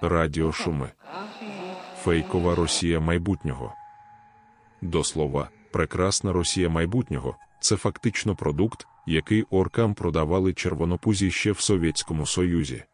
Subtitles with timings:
[0.00, 0.90] радіошуми,
[2.02, 3.74] фейкова Росія майбутнього.
[4.82, 12.26] До слова, прекрасна Росія майбутнього це фактично продукт, який оркам продавали червонопузі ще в Совєтському
[12.26, 12.84] Союзі.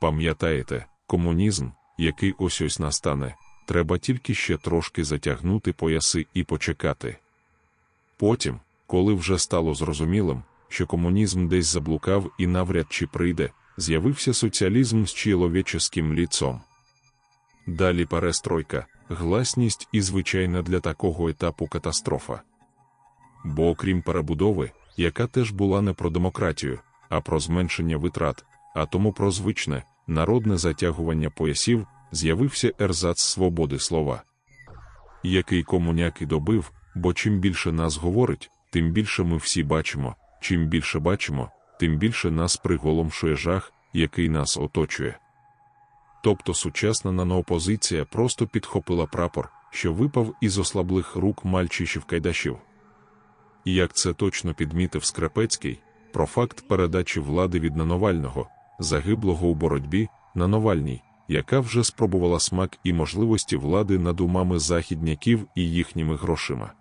[0.00, 3.34] Пам'ятаєте, комунізм, який ось ось настане,
[3.66, 7.16] треба тільки ще трошки затягнути пояси і почекати.
[8.16, 15.04] Потім, коли вже стало зрозумілим, що комунізм десь заблукав і навряд чи прийде, з'явився соціалізм
[15.04, 16.60] з чоловіческим ліцом.
[17.66, 22.40] Далі перестройка, гласність і звичайна для такого етапу катастрофа.
[23.44, 28.44] Бо окрім перебудови, яка теж була не про демократію, а про зменшення витрат,
[28.74, 34.22] а тому про звичне, народне затягування поясів, з'явився ерзац свободи слова,
[35.22, 40.66] який комуняк і добив, бо чим більше нас говорить, тим більше ми всі бачимо, чим
[40.66, 41.50] більше бачимо,
[41.82, 45.18] тим більше нас приголомшує жах, який нас оточує.
[46.22, 52.56] Тобто сучасна наноопозиція просто підхопила прапор, що випав із ослаблих рук мальчишів кайдашів.
[53.64, 55.78] І як це точно підмітив Скрепецький,
[56.12, 62.78] про факт передачі влади від Нановального, загиблого у боротьбі, на Навальній, яка вже спробувала смак
[62.84, 66.72] і можливості влади над умами західняків і їхніми грошима.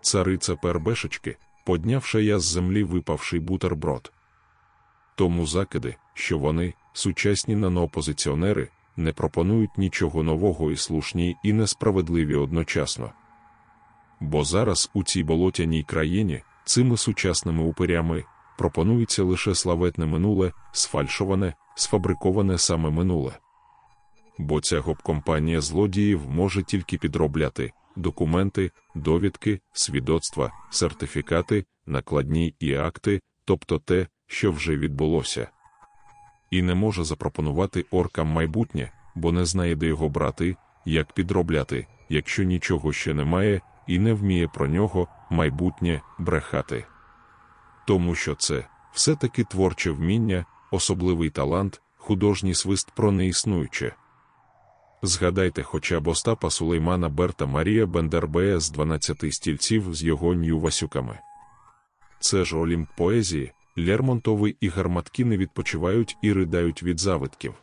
[0.00, 4.12] Цариця Пербешечки, поднявши я з землі випавший бутерброд.
[5.14, 13.12] Тому закиди, що вони, сучасні наноопозиціонери, не пропонують нічого нового і слушні і несправедливі одночасно.
[14.20, 18.24] Бо зараз у цій болотяній країні цими сучасними упирями
[18.58, 23.38] пропонується лише славетне минуле, сфальшоване, сфабриковане саме минуле.
[24.38, 33.78] Бо ця гоп-компанія злодіїв може тільки підробляти документи, довідки, свідоцтва, сертифікати, накладні і акти, тобто
[33.78, 35.48] те, що вже відбулося.
[36.50, 42.42] І не може запропонувати оркам майбутнє, бо не знає, де його брати, як підробляти, якщо
[42.42, 46.84] нічого ще немає, і не вміє про нього майбутнє брехати.
[47.86, 53.94] Тому що це все-таки творче вміння, особливий талант, художній свист про неіснуюче.
[55.04, 61.18] Згадайте хоча б Остапа Сулеймана Берта Марія Бендербея з 12 стільців з його нью-васюками.
[62.20, 67.54] Це ж Олімп поезії, Лермонтови і гарматки не відпочивають і ридають від завитків.